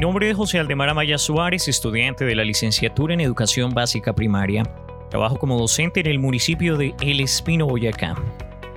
nombre 0.00 0.28
es 0.28 0.36
José 0.36 0.58
Aldemar 0.58 0.88
Amaya 0.88 1.18
Suárez, 1.18 1.68
estudiante 1.68 2.24
de 2.24 2.34
la 2.34 2.42
licenciatura 2.42 3.14
en 3.14 3.20
Educación 3.20 3.70
Básica 3.74 4.12
Primaria. 4.12 4.64
Trabajo 5.08 5.38
como 5.38 5.56
docente 5.56 6.00
en 6.00 6.06
el 6.06 6.18
municipio 6.18 6.76
de 6.76 6.94
El 7.00 7.20
Espino, 7.20 7.66
Boyacá. 7.66 8.16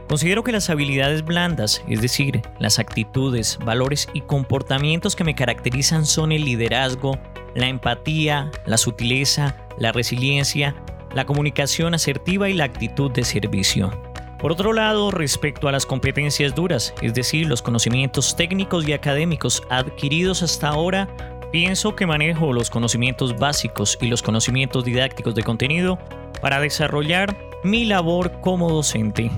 Considero 0.07 0.43
que 0.43 0.51
las 0.51 0.69
habilidades 0.69 1.25
blandas, 1.25 1.83
es 1.87 2.01
decir, 2.01 2.41
las 2.59 2.77
actitudes, 2.77 3.57
valores 3.65 4.07
y 4.13 4.21
comportamientos 4.21 5.15
que 5.15 5.23
me 5.23 5.33
caracterizan 5.33 6.05
son 6.05 6.31
el 6.31 6.45
liderazgo, 6.45 7.17
la 7.55 7.67
empatía, 7.67 8.51
la 8.67 8.77
sutileza, 8.77 9.55
la 9.79 9.91
resiliencia, 9.91 10.75
la 11.15 11.25
comunicación 11.25 11.95
asertiva 11.95 12.47
y 12.47 12.53
la 12.53 12.65
actitud 12.65 13.11
de 13.11 13.23
servicio. 13.23 13.91
Por 14.39 14.51
otro 14.51 14.71
lado, 14.71 15.09
respecto 15.09 15.67
a 15.67 15.71
las 15.71 15.87
competencias 15.87 16.53
duras, 16.53 16.93
es 17.01 17.15
decir, 17.15 17.47
los 17.47 17.63
conocimientos 17.63 18.35
técnicos 18.35 18.87
y 18.87 18.93
académicos 18.93 19.63
adquiridos 19.69 20.43
hasta 20.43 20.67
ahora, 20.67 21.07
pienso 21.51 21.95
que 21.95 22.05
manejo 22.05 22.53
los 22.53 22.69
conocimientos 22.69 23.37
básicos 23.39 23.97
y 23.99 24.07
los 24.07 24.21
conocimientos 24.21 24.85
didácticos 24.85 25.33
de 25.33 25.41
contenido 25.41 25.97
para 26.39 26.59
desarrollar 26.59 27.35
mi 27.63 27.85
labor 27.85 28.39
como 28.41 28.69
docente. 28.69 29.31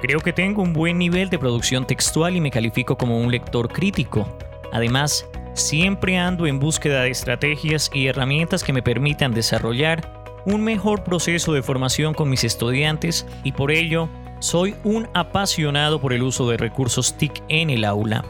Creo 0.00 0.20
que 0.20 0.32
tengo 0.32 0.62
un 0.62 0.72
buen 0.72 0.96
nivel 0.96 1.28
de 1.28 1.40
producción 1.40 1.84
textual 1.84 2.36
y 2.36 2.40
me 2.40 2.52
califico 2.52 2.96
como 2.96 3.18
un 3.18 3.32
lector 3.32 3.68
crítico. 3.68 4.28
Además, 4.72 5.28
siempre 5.54 6.18
ando 6.18 6.46
en 6.46 6.60
búsqueda 6.60 7.02
de 7.02 7.10
estrategias 7.10 7.90
y 7.92 8.06
herramientas 8.06 8.62
que 8.62 8.72
me 8.72 8.82
permitan 8.82 9.34
desarrollar 9.34 10.42
un 10.44 10.62
mejor 10.62 11.02
proceso 11.02 11.52
de 11.52 11.62
formación 11.62 12.14
con 12.14 12.28
mis 12.28 12.44
estudiantes 12.44 13.26
y 13.42 13.50
por 13.50 13.72
ello 13.72 14.08
soy 14.38 14.74
un 14.84 15.08
apasionado 15.14 16.00
por 16.00 16.12
el 16.12 16.22
uso 16.22 16.48
de 16.48 16.56
recursos 16.56 17.14
TIC 17.14 17.42
en 17.48 17.70
el 17.70 17.84
aula. 17.84 18.24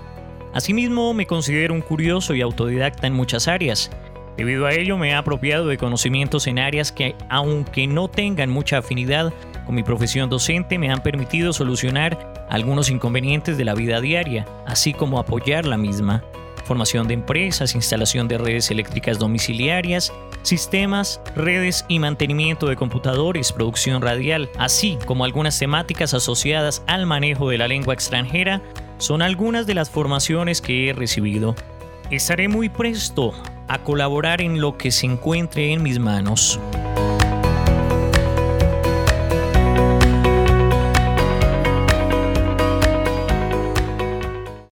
Asimismo, 0.54 1.12
me 1.14 1.26
considero 1.26 1.74
un 1.74 1.82
curioso 1.82 2.34
y 2.34 2.40
autodidacta 2.40 3.06
en 3.06 3.12
muchas 3.12 3.48
áreas. 3.48 3.90
Debido 4.36 4.66
a 4.66 4.72
ello, 4.72 4.98
me 4.98 5.10
he 5.10 5.14
apropiado 5.14 5.66
de 5.66 5.78
conocimientos 5.78 6.46
en 6.46 6.58
áreas 6.58 6.92
que, 6.92 7.14
aunque 7.28 7.86
no 7.86 8.08
tengan 8.08 8.50
mucha 8.50 8.78
afinidad 8.78 9.32
con 9.64 9.74
mi 9.74 9.82
profesión 9.82 10.30
docente, 10.30 10.78
me 10.78 10.90
han 10.90 11.02
permitido 11.02 11.52
solucionar 11.52 12.46
algunos 12.50 12.90
inconvenientes 12.90 13.58
de 13.58 13.64
la 13.64 13.74
vida 13.74 14.00
diaria, 14.00 14.46
así 14.66 14.92
como 14.92 15.18
apoyar 15.18 15.66
la 15.66 15.76
misma 15.76 16.22
formación 16.66 17.08
de 17.08 17.14
empresas, 17.14 17.74
instalación 17.74 18.28
de 18.28 18.36
redes 18.36 18.70
eléctricas 18.70 19.18
domiciliarias, 19.18 20.12
sistemas, 20.42 21.20
redes 21.34 21.84
y 21.88 21.98
mantenimiento 21.98 22.66
de 22.66 22.76
computadores, 22.76 23.52
producción 23.52 24.02
radial, 24.02 24.50
así 24.58 24.98
como 25.06 25.24
algunas 25.24 25.58
temáticas 25.58 26.12
asociadas 26.12 26.82
al 26.86 27.06
manejo 27.06 27.48
de 27.48 27.58
la 27.58 27.68
lengua 27.68 27.94
extranjera, 27.94 28.60
son 28.98 29.22
algunas 29.22 29.66
de 29.66 29.74
las 29.74 29.88
formaciones 29.88 30.60
que 30.60 30.90
he 30.90 30.92
recibido. 30.92 31.54
Estaré 32.10 32.48
muy 32.48 32.68
presto 32.68 33.32
a 33.68 33.78
colaborar 33.78 34.40
en 34.40 34.60
lo 34.60 34.76
que 34.76 34.90
se 34.90 35.06
encuentre 35.06 35.72
en 35.72 35.82
mis 35.82 35.98
manos. 35.98 36.60